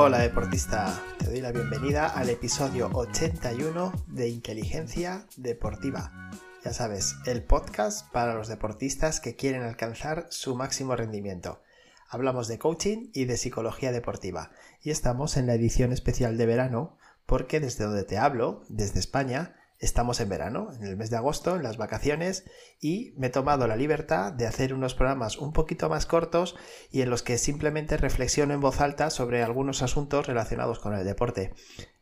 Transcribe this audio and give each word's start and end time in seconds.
Hola 0.00 0.18
deportista, 0.18 1.02
te 1.18 1.26
doy 1.26 1.40
la 1.40 1.50
bienvenida 1.50 2.06
al 2.06 2.30
episodio 2.30 2.88
81 2.94 3.92
de 4.06 4.28
Inteligencia 4.28 5.26
Deportiva. 5.36 6.30
Ya 6.64 6.72
sabes, 6.72 7.16
el 7.26 7.42
podcast 7.42 8.08
para 8.12 8.34
los 8.34 8.48
deportistas 8.48 9.18
que 9.18 9.34
quieren 9.34 9.62
alcanzar 9.62 10.26
su 10.30 10.54
máximo 10.54 10.94
rendimiento. 10.94 11.62
Hablamos 12.08 12.48
de 12.48 12.58
coaching 12.58 13.10
y 13.12 13.26
de 13.26 13.36
psicología 13.36 13.92
deportiva 13.92 14.50
y 14.82 14.90
estamos 14.90 15.36
en 15.36 15.46
la 15.46 15.54
edición 15.54 15.92
especial 15.92 16.36
de 16.38 16.46
verano 16.46 16.96
porque 17.26 17.60
desde 17.60 17.84
donde 17.84 18.04
te 18.04 18.18
hablo, 18.18 18.62
desde 18.68 18.98
España, 18.98 19.54
Estamos 19.80 20.18
en 20.18 20.28
verano, 20.28 20.70
en 20.74 20.82
el 20.82 20.96
mes 20.96 21.08
de 21.08 21.18
agosto, 21.18 21.54
en 21.54 21.62
las 21.62 21.76
vacaciones, 21.76 22.44
y 22.80 23.14
me 23.16 23.28
he 23.28 23.30
tomado 23.30 23.68
la 23.68 23.76
libertad 23.76 24.32
de 24.32 24.46
hacer 24.46 24.74
unos 24.74 24.94
programas 24.94 25.38
un 25.38 25.52
poquito 25.52 25.88
más 25.88 26.04
cortos 26.04 26.56
y 26.90 27.02
en 27.02 27.10
los 27.10 27.22
que 27.22 27.38
simplemente 27.38 27.96
reflexiono 27.96 28.54
en 28.54 28.60
voz 28.60 28.80
alta 28.80 29.10
sobre 29.10 29.44
algunos 29.44 29.82
asuntos 29.82 30.26
relacionados 30.26 30.80
con 30.80 30.94
el 30.94 31.04
deporte. 31.04 31.54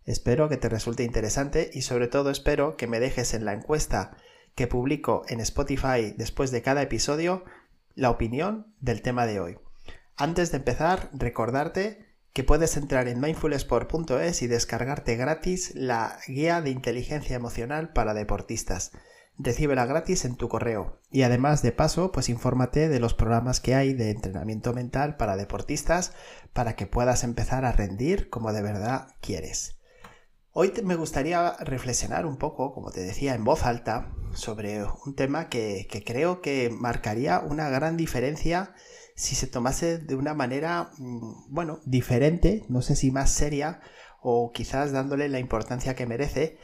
Espero 0.04 0.48
que 0.48 0.56
te 0.56 0.70
resulte 0.70 1.02
interesante 1.02 1.70
y 1.70 1.82
sobre 1.82 2.08
todo 2.08 2.30
espero 2.30 2.78
que 2.78 2.86
me 2.86 2.98
dejes 2.98 3.34
en 3.34 3.44
la 3.44 3.52
encuesta 3.52 4.16
que 4.54 4.66
publico 4.66 5.24
en 5.28 5.40
Spotify 5.40 6.14
después 6.16 6.50
de 6.52 6.62
cada 6.62 6.80
episodio 6.80 7.44
la 7.94 8.08
opinión 8.08 8.74
del 8.80 9.02
tema 9.02 9.26
de 9.26 9.40
hoy. 9.40 9.58
Antes 10.18 10.50
de 10.50 10.56
empezar, 10.56 11.10
recordarte 11.12 12.06
que 12.32 12.42
puedes 12.42 12.78
entrar 12.78 13.06
en 13.06 13.20
mindfulsport.es 13.20 14.40
y 14.40 14.46
descargarte 14.46 15.14
gratis 15.16 15.72
la 15.74 16.18
guía 16.26 16.62
de 16.62 16.70
inteligencia 16.70 17.36
emocional 17.36 17.92
para 17.92 18.14
deportistas. 18.14 18.92
Recíbela 19.38 19.84
gratis 19.84 20.24
en 20.24 20.36
tu 20.36 20.48
correo 20.48 21.02
y 21.10 21.22
además 21.22 21.60
de 21.60 21.72
paso 21.72 22.12
pues 22.12 22.30
infórmate 22.30 22.88
de 22.88 22.98
los 22.98 23.12
programas 23.12 23.60
que 23.60 23.74
hay 23.74 23.92
de 23.92 24.08
entrenamiento 24.08 24.72
mental 24.72 25.18
para 25.18 25.36
deportistas 25.36 26.14
para 26.54 26.76
que 26.76 26.86
puedas 26.86 27.22
empezar 27.22 27.66
a 27.66 27.72
rendir 27.72 28.30
como 28.30 28.54
de 28.54 28.62
verdad 28.62 29.08
quieres. 29.20 29.76
Hoy 30.52 30.72
me 30.82 30.94
gustaría 30.94 31.52
reflexionar 31.60 32.24
un 32.24 32.38
poco, 32.38 32.72
como 32.72 32.90
te 32.90 33.00
decía, 33.02 33.34
en 33.34 33.44
voz 33.44 33.66
alta 33.66 34.14
sobre 34.32 34.82
un 35.04 35.14
tema 35.14 35.50
que, 35.50 35.86
que 35.90 36.02
creo 36.02 36.40
que 36.40 36.70
marcaría 36.70 37.40
una 37.40 37.68
gran 37.68 37.98
diferencia 37.98 38.72
si 39.16 39.34
se 39.34 39.46
tomase 39.46 39.98
de 39.98 40.14
una 40.14 40.34
manera, 40.34 40.90
mm, 40.98 41.46
bueno, 41.48 41.80
diferente, 41.84 42.64
no 42.68 42.82
sé 42.82 42.94
si 42.94 43.10
más 43.10 43.30
seria 43.30 43.80
o 44.20 44.52
quizás 44.52 44.92
dándole 44.92 45.28
la 45.28 45.38
importancia 45.38 45.94
que 45.94 46.06
merece, 46.06 46.58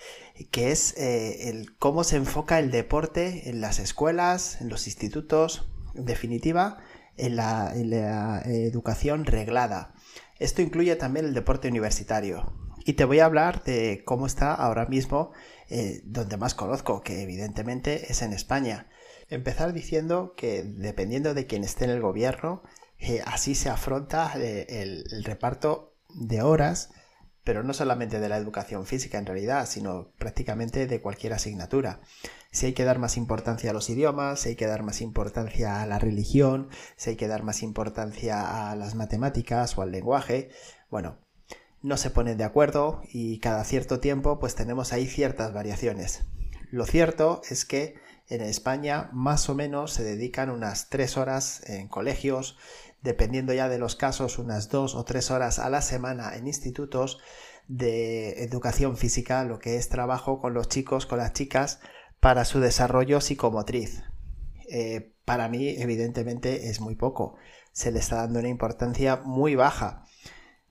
que 0.50 0.70
es 0.70 0.96
eh, 0.98 1.48
el 1.48 1.76
cómo 1.76 2.04
se 2.04 2.16
enfoca 2.16 2.58
el 2.58 2.70
deporte 2.70 3.48
en 3.48 3.60
las 3.60 3.78
escuelas, 3.78 4.60
en 4.60 4.68
los 4.68 4.86
institutos, 4.86 5.70
en 5.94 6.04
definitiva, 6.04 6.78
en 7.16 7.36
la, 7.36 7.72
educación 8.44 9.24
reglada. 9.24 9.94
Esto 10.38 10.60
incluye 10.60 10.96
también 10.96 11.26
el 11.26 11.34
deporte 11.34 11.68
universitario. 11.68 12.52
Y 12.84 12.94
te 12.94 13.04
voy 13.04 13.20
a 13.20 13.26
hablar 13.26 13.62
de 13.64 14.02
cómo 14.04 14.26
está 14.26 14.54
ahora 14.54 14.86
mismo 14.86 15.30
eh, 15.70 16.00
donde 16.04 16.36
más 16.36 16.54
conozco, 16.54 17.00
que 17.02 17.22
evidentemente 17.22 18.10
es 18.10 18.22
en 18.22 18.32
España. 18.32 18.88
Empezar 19.32 19.72
diciendo 19.72 20.34
que 20.36 20.62
dependiendo 20.62 21.32
de 21.32 21.46
quién 21.46 21.64
esté 21.64 21.86
en 21.86 21.90
el 21.90 22.02
gobierno, 22.02 22.62
eh, 22.98 23.22
así 23.24 23.54
se 23.54 23.70
afronta 23.70 24.30
eh, 24.36 24.66
el, 24.68 25.24
reparto 25.24 25.94
de 26.10 26.42
horas, 26.42 26.90
pero 27.42 27.62
no 27.62 27.72
solamente 27.72 28.20
de 28.20 28.28
la 28.28 28.36
educación 28.36 28.84
física 28.84 29.16
en 29.16 29.24
realidad, 29.24 29.66
sino 29.66 30.12
prácticamente 30.18 30.86
de 30.86 31.00
cualquier 31.00 31.32
asignatura. 31.32 32.02
Si 32.50 32.66
hay 32.66 32.72
que 32.74 32.84
dar 32.84 32.98
más 32.98 33.16
importancia 33.16 33.70
a 33.70 33.72
los 33.72 33.88
idiomas, 33.88 34.40
si 34.40 34.50
hay 34.50 34.56
que 34.56 34.66
dar 34.66 34.82
más 34.82 35.00
importancia 35.00 35.80
a 35.80 35.86
la 35.86 35.98
religión, 35.98 36.68
si 36.96 37.08
hay 37.08 37.16
que 37.16 37.26
dar 37.26 37.42
más 37.42 37.62
importancia 37.62 38.70
a 38.70 38.76
las 38.76 38.94
matemáticas 38.94 39.78
o 39.78 39.80
al 39.80 39.92
lenguaje, 39.92 40.50
bueno, 40.90 41.16
no 41.80 41.96
se 41.96 42.10
ponen 42.10 42.36
de 42.36 42.44
acuerdo 42.44 43.00
y 43.10 43.38
cada 43.38 43.64
cierto 43.64 43.98
tiempo 43.98 44.38
pues 44.38 44.54
tenemos 44.54 44.92
ahí 44.92 45.06
ciertas 45.06 45.54
variaciones. 45.54 46.26
Lo 46.70 46.84
cierto 46.84 47.40
es 47.48 47.64
que 47.64 47.96
en 48.34 48.40
España 48.40 49.10
más 49.12 49.48
o 49.48 49.54
menos 49.54 49.92
se 49.92 50.04
dedican 50.04 50.48
unas 50.48 50.88
tres 50.88 51.16
horas 51.16 51.62
en 51.68 51.88
colegios, 51.88 52.56
dependiendo 53.02 53.52
ya 53.52 53.68
de 53.68 53.78
los 53.78 53.94
casos, 53.94 54.38
unas 54.38 54.70
dos 54.70 54.94
o 54.94 55.04
tres 55.04 55.30
horas 55.30 55.58
a 55.58 55.68
la 55.68 55.82
semana 55.82 56.34
en 56.34 56.46
institutos 56.46 57.18
de 57.68 58.42
educación 58.42 58.96
física, 58.96 59.44
lo 59.44 59.58
que 59.58 59.76
es 59.76 59.88
trabajo 59.88 60.40
con 60.40 60.54
los 60.54 60.68
chicos, 60.68 61.04
con 61.04 61.18
las 61.18 61.34
chicas, 61.34 61.80
para 62.20 62.44
su 62.44 62.60
desarrollo 62.60 63.20
psicomotriz. 63.20 64.02
Eh, 64.68 65.12
para 65.26 65.48
mí, 65.48 65.68
evidentemente, 65.68 66.70
es 66.70 66.80
muy 66.80 66.94
poco. 66.94 67.36
Se 67.72 67.92
le 67.92 67.98
está 67.98 68.16
dando 68.16 68.38
una 68.38 68.48
importancia 68.48 69.16
muy 69.16 69.54
baja 69.56 70.04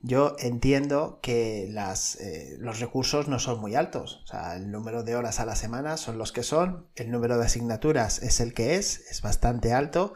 yo 0.04 0.36
entiendo 0.40 1.20
que 1.22 1.68
las, 1.72 2.16
eh, 2.16 2.56
los 2.60 2.80
recursos 2.80 3.28
no 3.28 3.40
son 3.40 3.60
muy 3.60 3.76
altos. 3.76 4.22
O 4.24 4.28
sea, 4.28 4.56
el 4.56 4.72
número 4.72 5.04
de 5.04 5.16
horas 5.16 5.40
a 5.40 5.46
la 5.46 5.56
semana 5.56 5.98
son 5.98 6.18
los 6.18 6.32
que 6.32 6.44
son, 6.44 6.88
el 6.96 7.12
número 7.12 7.38
de 7.38 7.46
asignaturas 7.46 8.22
es 8.24 8.40
el 8.40 8.54
que 8.54 8.76
es, 8.76 9.00
es 9.12 9.22
bastante 9.22 9.74
alto, 9.74 10.14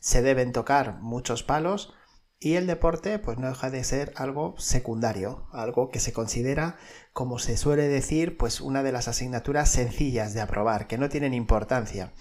se 0.00 0.22
deben 0.22 0.52
tocar 0.52 1.00
muchos 1.00 1.42
palos 1.42 1.94
y 2.40 2.54
el 2.54 2.68
deporte 2.68 3.18
pues 3.18 3.38
no 3.38 3.48
deja 3.48 3.68
de 3.70 3.82
ser 3.82 4.12
algo 4.16 4.54
secundario, 4.58 5.48
algo 5.52 5.90
que 5.90 5.98
se 5.98 6.12
considera, 6.12 6.76
como 7.12 7.40
se 7.40 7.56
suele 7.56 7.88
decir, 7.88 8.36
pues 8.36 8.60
una 8.60 8.84
de 8.84 8.92
las 8.92 9.08
asignaturas 9.08 9.68
sencillas 9.68 10.34
de 10.34 10.40
aprobar, 10.40 10.86
que 10.86 10.98
no 10.98 11.08
tienen 11.08 11.34
importancia. 11.34 12.12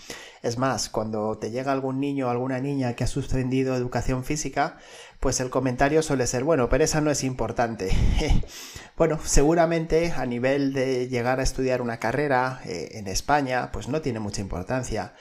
Es 0.42 0.58
más, 0.58 0.90
cuando 0.90 1.38
te 1.38 1.52
llega 1.52 1.72
algún 1.72 2.00
niño 2.00 2.28
o 2.28 2.30
alguna 2.32 2.60
niña 2.60 2.96
que 2.96 3.04
ha 3.04 3.08
suspendido 3.08 3.76
educación 3.76 4.24
física, 4.24 4.78
pues 5.20 5.40
el 5.40 5.52
comentario 5.52 6.02
suele 6.02 6.26
ser, 6.26 6.44
bueno, 6.44 6.68
pero 6.68 6.84
esa 6.84 7.00
no 7.00 7.12
es 7.12 7.24
importante. 7.24 7.92
bueno, 8.98 9.20
seguramente 9.24 10.14
a 10.14 10.26
nivel 10.26 10.74
de 10.74 11.10
llegar 11.10 11.40
a 11.40 11.44
estudiar 11.44 11.82
una 11.82 12.00
carrera 12.00 12.62
eh, 12.66 12.90
en 12.94 13.08
España, 13.08 13.72
pues 13.72 13.88
no 13.88 14.02
tiene 14.02 14.20
mucha 14.20 14.42
importancia 14.42 15.14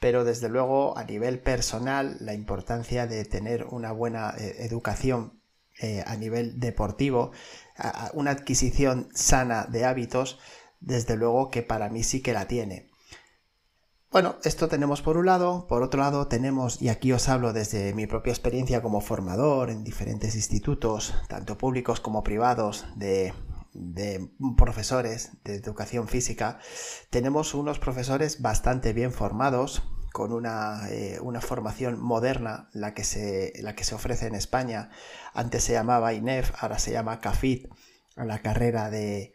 pero 0.00 0.24
desde 0.24 0.48
luego 0.48 0.96
a 0.98 1.04
nivel 1.04 1.38
personal 1.40 2.16
la 2.20 2.34
importancia 2.34 3.06
de 3.06 3.24
tener 3.24 3.66
una 3.66 3.92
buena 3.92 4.34
eh, 4.36 4.64
educación 4.64 5.40
eh, 5.80 6.02
a 6.06 6.16
nivel 6.16 6.58
deportivo, 6.58 7.32
una 8.12 8.32
adquisición 8.32 9.08
sana 9.14 9.64
de 9.64 9.86
hábitos, 9.86 10.38
desde 10.80 11.16
luego 11.16 11.50
que 11.50 11.62
para 11.62 11.88
mí 11.88 12.02
sí 12.02 12.20
que 12.20 12.34
la 12.34 12.46
tiene. 12.46 12.90
Bueno, 14.10 14.36
esto 14.42 14.68
tenemos 14.68 15.02
por 15.02 15.16
un 15.16 15.26
lado, 15.26 15.66
por 15.68 15.82
otro 15.82 16.00
lado 16.00 16.26
tenemos, 16.26 16.82
y 16.82 16.88
aquí 16.88 17.12
os 17.12 17.28
hablo 17.28 17.52
desde 17.52 17.94
mi 17.94 18.08
propia 18.08 18.32
experiencia 18.32 18.82
como 18.82 19.00
formador 19.00 19.70
en 19.70 19.84
diferentes 19.84 20.34
institutos, 20.34 21.14
tanto 21.28 21.56
públicos 21.56 22.00
como 22.00 22.24
privados, 22.24 22.86
de 22.96 23.32
de 23.72 24.30
profesores 24.56 25.32
de 25.44 25.56
educación 25.56 26.08
física, 26.08 26.58
tenemos 27.10 27.54
unos 27.54 27.78
profesores 27.78 28.40
bastante 28.42 28.92
bien 28.92 29.12
formados, 29.12 29.82
con 30.12 30.32
una, 30.32 30.88
eh, 30.90 31.20
formación 31.40 32.00
moderna, 32.00 32.68
la 32.72 32.94
que, 32.94 33.04
se, 33.04 33.52
la 33.60 33.74
que 33.74 33.84
se 33.84 33.94
ofrece 33.94 34.26
en 34.26 34.34
España. 34.34 34.90
Antes 35.32 35.64
se 35.64 35.72
llamaba 35.72 36.14
INEF, 36.14 36.52
ahora 36.58 36.78
se 36.78 36.92
llama 36.92 37.20
CAFIT, 37.20 37.68
la 38.16 38.42
carrera 38.42 38.90
de, 38.90 39.32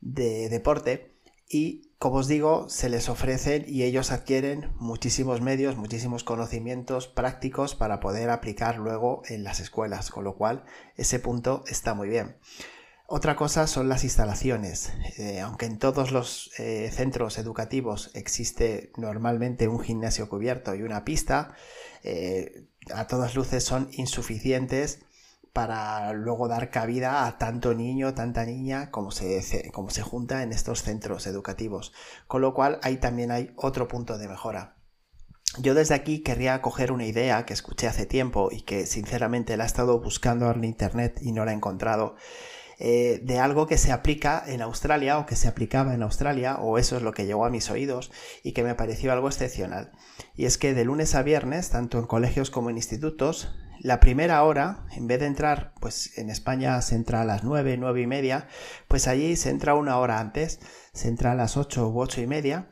de 0.00 0.48
deporte. 0.48 1.16
Y 1.48 1.92
como 1.98 2.16
os 2.16 2.28
digo, 2.28 2.68
se 2.68 2.88
les 2.88 3.08
ofrecen 3.08 3.64
y 3.68 3.84
ellos 3.84 4.10
adquieren 4.10 4.72
muchísimos 4.76 5.40
medios, 5.40 5.76
muchísimos 5.76 6.24
conocimientos 6.24 7.06
prácticos 7.06 7.74
para 7.74 8.00
poder 8.00 8.30
aplicar 8.30 8.78
luego 8.78 9.22
en 9.28 9.44
las 9.44 9.60
escuelas, 9.60 10.10
con 10.10 10.24
lo 10.24 10.36
cual 10.36 10.64
ese 10.96 11.20
punto 11.20 11.62
está 11.68 11.94
muy 11.94 12.08
bien. 12.08 12.36
Otra 13.08 13.36
cosa 13.36 13.68
son 13.68 13.88
las 13.88 14.02
instalaciones. 14.02 14.92
Eh, 15.16 15.40
aunque 15.40 15.66
en 15.66 15.78
todos 15.78 16.10
los 16.10 16.50
eh, 16.58 16.90
centros 16.92 17.38
educativos 17.38 18.10
existe 18.14 18.90
normalmente 18.96 19.68
un 19.68 19.78
gimnasio 19.78 20.28
cubierto 20.28 20.74
y 20.74 20.82
una 20.82 21.04
pista, 21.04 21.54
eh, 22.02 22.66
a 22.92 23.06
todas 23.06 23.36
luces 23.36 23.62
son 23.62 23.88
insuficientes 23.92 25.00
para 25.52 26.12
luego 26.14 26.48
dar 26.48 26.70
cabida 26.70 27.26
a 27.26 27.38
tanto 27.38 27.74
niño, 27.74 28.12
tanta 28.12 28.44
niña 28.44 28.90
como 28.90 29.12
se, 29.12 29.70
como 29.72 29.90
se 29.90 30.02
junta 30.02 30.42
en 30.42 30.52
estos 30.52 30.82
centros 30.82 31.28
educativos. 31.28 31.92
Con 32.26 32.42
lo 32.42 32.54
cual 32.54 32.80
ahí 32.82 32.96
también 32.96 33.30
hay 33.30 33.52
otro 33.54 33.86
punto 33.86 34.18
de 34.18 34.26
mejora. 34.28 34.74
Yo 35.58 35.74
desde 35.74 35.94
aquí 35.94 36.24
querría 36.24 36.60
coger 36.60 36.90
una 36.90 37.06
idea 37.06 37.46
que 37.46 37.52
escuché 37.54 37.86
hace 37.86 38.04
tiempo 38.04 38.48
y 38.50 38.62
que 38.62 38.84
sinceramente 38.84 39.56
la 39.56 39.62
he 39.62 39.66
estado 39.66 40.00
buscando 40.00 40.50
en 40.50 40.64
internet 40.64 41.20
y 41.22 41.30
no 41.30 41.44
la 41.44 41.52
he 41.52 41.54
encontrado 41.54 42.16
eh, 42.78 43.20
de 43.22 43.38
algo 43.38 43.66
que 43.66 43.78
se 43.78 43.90
aplica 43.90 44.44
en 44.46 44.60
Australia 44.60 45.18
o 45.18 45.24
que 45.24 45.36
se 45.36 45.48
aplicaba 45.48 45.94
en 45.94 46.02
Australia, 46.02 46.56
o 46.56 46.76
eso 46.76 46.96
es 46.96 47.02
lo 47.02 47.12
que 47.12 47.24
llegó 47.24 47.46
a 47.46 47.50
mis 47.50 47.70
oídos 47.70 48.10
y 48.42 48.52
que 48.52 48.62
me 48.62 48.74
pareció 48.74 49.12
algo 49.12 49.28
excepcional. 49.28 49.92
Y 50.34 50.44
es 50.44 50.58
que 50.58 50.74
de 50.74 50.84
lunes 50.84 51.14
a 51.14 51.22
viernes, 51.22 51.70
tanto 51.70 51.98
en 51.98 52.06
colegios 52.06 52.50
como 52.50 52.68
en 52.68 52.76
institutos, 52.76 53.54
la 53.80 54.00
primera 54.00 54.42
hora, 54.42 54.84
en 54.94 55.06
vez 55.06 55.20
de 55.20 55.26
entrar, 55.26 55.72
pues 55.80 56.18
en 56.18 56.28
España 56.28 56.80
se 56.82 56.96
entra 56.96 57.22
a 57.22 57.24
las 57.24 57.44
9, 57.44 57.76
9 57.78 58.02
y 58.02 58.06
media, 58.06 58.48
pues 58.88 59.08
allí 59.08 59.36
se 59.36 59.50
entra 59.50 59.74
una 59.74 59.98
hora 59.98 60.20
antes, 60.20 60.60
se 60.92 61.08
entra 61.08 61.32
a 61.32 61.34
las 61.34 61.56
8 61.56 61.88
u 61.88 62.00
8 62.00 62.20
y 62.20 62.26
media, 62.26 62.68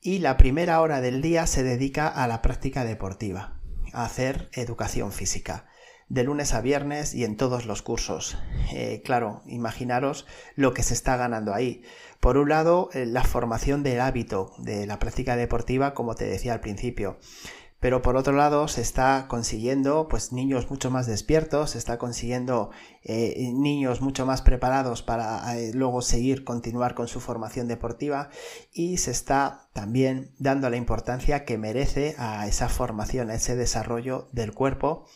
y 0.00 0.18
la 0.18 0.36
primera 0.36 0.80
hora 0.80 1.00
del 1.00 1.20
día 1.20 1.46
se 1.46 1.62
dedica 1.62 2.08
a 2.08 2.26
la 2.26 2.42
práctica 2.42 2.84
deportiva, 2.84 3.60
a 3.92 4.04
hacer 4.04 4.48
educación 4.52 5.12
física 5.12 5.66
de 6.12 6.24
lunes 6.24 6.52
a 6.52 6.60
viernes 6.60 7.14
y 7.14 7.24
en 7.24 7.38
todos 7.38 7.64
los 7.64 7.80
cursos. 7.80 8.36
Eh, 8.74 9.00
claro, 9.02 9.40
imaginaros 9.46 10.26
lo 10.56 10.74
que 10.74 10.82
se 10.82 10.92
está 10.92 11.16
ganando 11.16 11.54
ahí. 11.54 11.82
Por 12.20 12.36
un 12.36 12.50
lado, 12.50 12.90
eh, 12.92 13.06
la 13.06 13.24
formación 13.24 13.82
del 13.82 13.98
hábito 13.98 14.52
de 14.58 14.86
la 14.86 14.98
práctica 14.98 15.36
deportiva, 15.36 15.94
como 15.94 16.14
te 16.14 16.26
decía 16.26 16.52
al 16.52 16.60
principio 16.60 17.18
pero 17.80 18.00
por 18.00 18.14
otro 18.14 18.32
lado 18.32 18.68
se 18.68 18.80
está 18.80 19.26
consiguiendo 19.26 20.06
pues 20.06 20.30
niños 20.30 20.70
mucho 20.70 20.88
más 20.92 21.08
despiertos, 21.08 21.70
se 21.70 21.78
está 21.78 21.98
consiguiendo 21.98 22.70
eh, 23.02 23.50
niños 23.52 24.00
mucho 24.00 24.24
más 24.24 24.40
preparados 24.40 25.02
para 25.02 25.52
luego 25.74 26.00
seguir, 26.00 26.44
continuar 26.44 26.94
con 26.94 27.08
su 27.08 27.18
formación 27.18 27.66
deportiva 27.66 28.30
y 28.72 28.98
se 28.98 29.10
está 29.10 29.68
también 29.72 30.30
dando 30.38 30.70
la 30.70 30.76
importancia 30.76 31.44
que 31.44 31.58
merece 31.58 32.14
a 32.18 32.46
esa 32.46 32.68
formación, 32.68 33.30
a 33.30 33.34
ese 33.34 33.56
desarrollo 33.56 34.28
del 34.30 34.54
cuerpo 34.54 35.06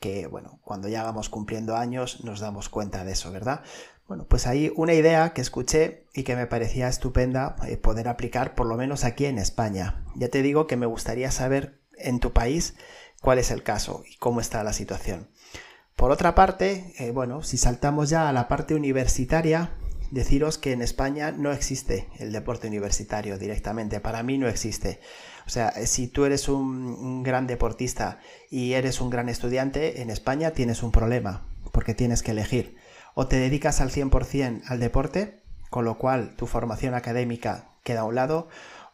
que 0.00 0.26
bueno, 0.26 0.58
cuando 0.64 0.88
ya 0.88 1.04
vamos 1.04 1.28
cumpliendo 1.28 1.76
años 1.76 2.24
nos 2.24 2.40
damos 2.40 2.68
cuenta 2.68 3.04
de 3.04 3.12
eso, 3.12 3.30
¿verdad? 3.30 3.62
Bueno, 4.08 4.26
pues 4.26 4.48
hay 4.48 4.72
una 4.74 4.94
idea 4.94 5.32
que 5.34 5.40
escuché 5.40 6.06
y 6.14 6.24
que 6.24 6.34
me 6.34 6.48
parecía 6.48 6.88
estupenda 6.88 7.54
eh, 7.68 7.76
poder 7.76 8.08
aplicar 8.08 8.56
por 8.56 8.66
lo 8.66 8.76
menos 8.76 9.04
aquí 9.04 9.26
en 9.26 9.38
España. 9.38 10.04
Ya 10.16 10.28
te 10.28 10.42
digo 10.42 10.66
que 10.66 10.76
me 10.76 10.86
gustaría 10.86 11.30
saber 11.30 11.80
en 11.96 12.18
tu 12.18 12.32
país 12.32 12.74
cuál 13.20 13.38
es 13.38 13.52
el 13.52 13.62
caso 13.62 14.02
y 14.10 14.16
cómo 14.16 14.40
está 14.40 14.64
la 14.64 14.72
situación. 14.72 15.28
Por 15.94 16.10
otra 16.10 16.34
parte, 16.34 16.94
eh, 16.98 17.10
bueno, 17.10 17.42
si 17.42 17.58
saltamos 17.58 18.08
ya 18.08 18.28
a 18.28 18.32
la 18.32 18.48
parte 18.48 18.74
universitaria, 18.74 19.76
deciros 20.10 20.58
que 20.58 20.72
en 20.72 20.82
España 20.82 21.32
no 21.32 21.52
existe 21.52 22.08
el 22.18 22.32
deporte 22.32 22.68
universitario 22.68 23.38
directamente. 23.38 24.00
Para 24.00 24.22
mí 24.22 24.38
no 24.38 24.48
existe. 24.48 25.00
O 25.46 25.50
sea, 25.50 25.72
si 25.86 26.08
tú 26.08 26.24
eres 26.24 26.48
un, 26.48 27.22
gran 27.22 27.46
deportista 27.46 28.20
y 28.50 28.74
eres 28.74 29.00
un 29.00 29.10
gran 29.10 29.28
estudiante, 29.28 30.02
en 30.02 30.10
España 30.10 30.52
tienes 30.52 30.82
un 30.82 30.92
problema, 30.92 31.46
porque 31.72 31.94
tienes 31.94 32.22
que 32.22 32.32
elegir. 32.32 32.76
O 33.14 33.26
te 33.26 33.36
dedicas 33.36 33.80
al 33.80 33.90
100% 33.90 34.62
al 34.66 34.80
deporte, 34.80 35.42
con 35.68 35.84
lo 35.84 35.98
cual 35.98 36.36
tu 36.36 36.46
formación 36.46 36.94
académica 36.94 37.70
queda 37.82 38.00
a 38.00 38.04
un 38.04 38.14
lado, 38.14 38.48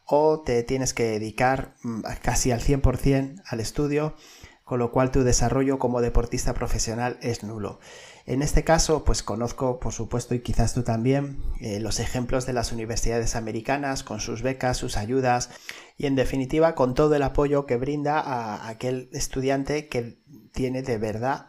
o 0.05 0.41
te 0.41 0.63
tienes 0.63 0.93
que 0.93 1.03
dedicar 1.03 1.75
mm, 1.83 2.01
casi 2.21 2.51
al 2.51 2.61
100% 2.61 3.41
al 3.45 3.59
estudio, 3.59 4.15
con 4.63 4.79
lo 4.79 4.91
cual 4.91 5.11
tu 5.11 5.23
desarrollo 5.23 5.79
como 5.79 6.01
deportista 6.01 6.53
profesional 6.53 7.17
es 7.21 7.43
nulo. 7.43 7.79
En 8.27 8.41
este 8.41 8.65
caso, 8.65 9.05
pues 9.05 9.23
conozco, 9.23 9.79
por 9.79 9.93
supuesto, 9.93 10.35
y 10.35 10.41
quizás 10.41 10.73
tú 10.73 10.83
también, 10.83 11.41
eh, 11.61 11.79
los 11.79 12.01
ejemplos 12.01 12.45
de 12.45 12.51
las 12.51 12.73
universidades 12.73 13.37
americanas 13.37 14.03
con 14.03 14.19
sus 14.19 14.41
becas, 14.41 14.75
sus 14.75 14.97
ayudas 14.97 15.49
y, 15.97 16.07
en 16.07 16.15
definitiva, 16.15 16.75
con 16.75 16.93
todo 16.93 17.15
el 17.15 17.23
apoyo 17.23 17.65
que 17.65 17.77
brinda 17.77 18.19
a 18.19 18.67
aquel 18.67 19.09
estudiante 19.13 19.87
que 19.87 20.19
tiene 20.53 20.83
de 20.83 20.97
verdad 20.97 21.47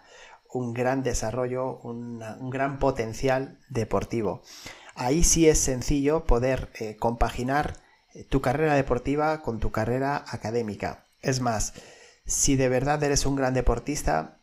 un 0.52 0.72
gran 0.72 1.02
desarrollo, 1.02 1.78
un 1.80 2.20
gran 2.48 2.78
potencial 2.78 3.58
deportivo. 3.68 4.42
Ahí 4.94 5.24
sí 5.24 5.48
es 5.48 5.58
sencillo 5.58 6.24
poder 6.26 6.70
eh, 6.78 6.96
compaginar 6.96 7.74
eh, 8.14 8.24
tu 8.24 8.40
carrera 8.40 8.74
deportiva 8.74 9.42
con 9.42 9.58
tu 9.58 9.72
carrera 9.72 10.24
académica. 10.28 11.04
Es 11.22 11.40
más, 11.40 11.74
si 12.24 12.56
de 12.56 12.68
verdad 12.68 13.02
eres 13.02 13.26
un 13.26 13.36
gran 13.36 13.54
deportista, 13.54 14.37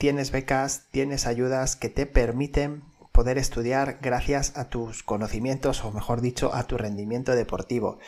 tienes 0.00 0.30
becas, 0.30 0.86
tienes 0.90 1.26
ayudas 1.26 1.76
que 1.76 1.90
te 1.90 2.06
permiten 2.06 2.82
poder 3.12 3.36
estudiar 3.36 3.98
gracias 4.00 4.56
a 4.56 4.70
tus 4.70 5.02
conocimientos 5.02 5.84
o 5.84 5.92
mejor 5.92 6.22
dicho 6.22 6.54
a 6.54 6.62
tu 6.62 6.78
rendimiento 6.78 7.36
deportivo. 7.36 7.98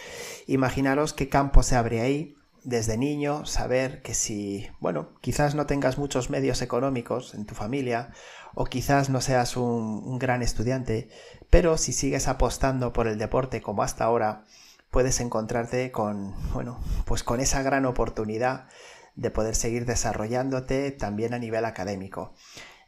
Imaginaros 0.46 1.12
qué 1.12 1.28
campo 1.28 1.62
se 1.62 1.76
abre 1.76 2.00
ahí 2.00 2.34
desde 2.64 2.96
niño, 2.96 3.44
saber 3.44 4.00
que 4.00 4.14
si, 4.14 4.68
bueno, 4.80 5.10
quizás 5.20 5.54
no 5.54 5.66
tengas 5.66 5.98
muchos 5.98 6.30
medios 6.30 6.62
económicos 6.62 7.34
en 7.34 7.44
tu 7.44 7.54
familia 7.54 8.08
o 8.54 8.64
quizás 8.64 9.10
no 9.10 9.20
seas 9.20 9.58
un, 9.58 10.02
un 10.02 10.18
gran 10.18 10.40
estudiante, 10.40 11.10
pero 11.50 11.76
si 11.76 11.92
sigues 11.92 12.26
apostando 12.26 12.94
por 12.94 13.06
el 13.06 13.18
deporte 13.18 13.60
como 13.60 13.82
hasta 13.82 14.04
ahora, 14.04 14.46
puedes 14.90 15.20
encontrarte 15.20 15.92
con, 15.92 16.34
bueno, 16.54 16.80
pues 17.04 17.22
con 17.22 17.40
esa 17.40 17.62
gran 17.62 17.84
oportunidad 17.84 18.66
de 19.14 19.30
poder 19.30 19.54
seguir 19.54 19.86
desarrollándote 19.86 20.90
también 20.90 21.34
a 21.34 21.38
nivel 21.38 21.64
académico. 21.64 22.34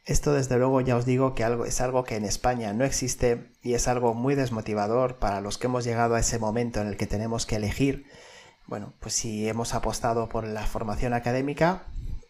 Esto 0.05 0.33
desde 0.33 0.57
luego 0.57 0.81
ya 0.81 0.95
os 0.95 1.05
digo 1.05 1.33
que 1.33 1.43
algo, 1.43 1.65
es 1.65 1.81
algo 1.81 2.03
que 2.03 2.15
en 2.15 2.25
España 2.25 2.73
no 2.73 2.85
existe 2.85 3.51
y 3.63 3.73
es 3.73 3.87
algo 3.87 4.13
muy 4.13 4.35
desmotivador 4.35 5.17
para 5.17 5.41
los 5.41 5.57
que 5.57 5.67
hemos 5.67 5.83
llegado 5.83 6.15
a 6.15 6.19
ese 6.19 6.37
momento 6.37 6.79
en 6.79 6.87
el 6.87 6.97
que 6.97 7.07
tenemos 7.07 7.45
que 7.45 7.55
elegir, 7.55 8.05
bueno, 8.67 8.93
pues 8.99 9.13
si 9.13 9.47
hemos 9.47 9.73
apostado 9.73 10.29
por 10.29 10.43
la 10.43 10.65
formación 10.65 11.13
académica 11.13 11.87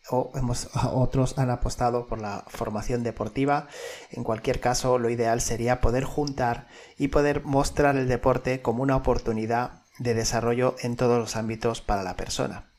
o 0.10 0.32
otros 0.94 1.38
han 1.38 1.50
apostado 1.50 2.08
por 2.08 2.20
la 2.20 2.46
formación 2.48 3.04
deportiva. 3.04 3.68
En 4.12 4.24
cualquier 4.24 4.60
caso, 4.60 5.00
lo 5.00 5.10
ideal 5.10 5.42
sería 5.42 5.82
poder 5.82 6.04
juntar 6.04 6.68
y 6.98 7.10
poder 7.10 7.44
mostrar 7.44 7.96
el 7.98 8.08
deporte 8.08 8.62
como 8.62 8.84
una 8.84 8.96
oportunidad 8.96 9.84
de 9.98 10.14
desarrollo 10.14 10.76
en 10.82 10.96
todos 10.96 11.20
los 11.20 11.36
ámbitos 11.36 11.82
para 11.82 12.04
la 12.04 12.16
persona. 12.16 12.75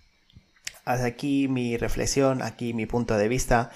Hasta 0.86 1.06
aquí 1.06 1.48
mi 1.48 1.76
reflexión, 1.76 2.42
aquí 2.42 2.72
mi 2.72 2.86
punto 2.86 3.18
de 3.18 3.28
vista. 3.28 3.70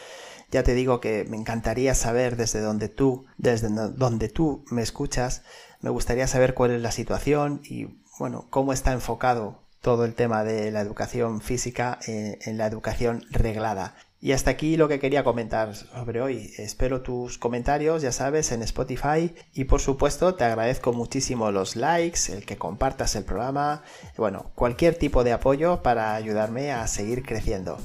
Ya 0.52 0.62
te 0.62 0.74
digo 0.74 1.00
que 1.00 1.24
me 1.28 1.36
encantaría 1.36 1.94
saber 1.94 2.36
desde 2.36 2.60
donde 2.60 2.88
tú, 2.88 3.26
desde 3.36 3.68
donde 3.68 4.28
tú 4.28 4.64
me 4.70 4.80
escuchas, 4.80 5.42
me 5.80 5.90
gustaría 5.90 6.28
saber 6.28 6.54
cuál 6.54 6.70
es 6.70 6.80
la 6.80 6.92
situación 6.92 7.62
y 7.64 8.00
bueno, 8.18 8.46
cómo 8.48 8.72
está 8.72 8.92
enfocado 8.92 9.60
todo 9.80 10.04
el 10.04 10.14
tema 10.14 10.44
de 10.44 10.70
la 10.70 10.80
educación 10.80 11.40
física 11.40 11.98
en, 12.06 12.38
en 12.42 12.58
la 12.58 12.66
educación 12.66 13.24
reglada. 13.30 13.96
Y 14.22 14.32
hasta 14.32 14.50
aquí 14.50 14.76
lo 14.76 14.86
que 14.86 14.98
quería 14.98 15.24
comentar 15.24 15.74
sobre 15.74 16.20
hoy. 16.20 16.52
Espero 16.58 17.00
tus 17.00 17.38
comentarios, 17.38 18.02
ya 18.02 18.12
sabes, 18.12 18.52
en 18.52 18.62
Spotify. 18.62 19.34
Y 19.54 19.64
por 19.64 19.80
supuesto, 19.80 20.34
te 20.34 20.44
agradezco 20.44 20.92
muchísimo 20.92 21.50
los 21.50 21.74
likes, 21.74 22.30
el 22.30 22.44
que 22.44 22.58
compartas 22.58 23.16
el 23.16 23.24
programa. 23.24 23.82
Bueno, 24.18 24.50
cualquier 24.54 24.94
tipo 24.96 25.24
de 25.24 25.32
apoyo 25.32 25.82
para 25.82 26.14
ayudarme 26.14 26.70
a 26.70 26.86
seguir 26.86 27.22
creciendo. 27.22 27.78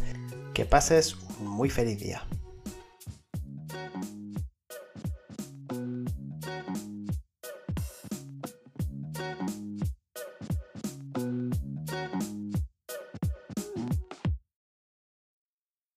Que 0.53 0.65
pases 0.65 1.15
un 1.39 1.47
muy 1.47 1.69
feliz 1.69 1.99
día. 1.99 2.23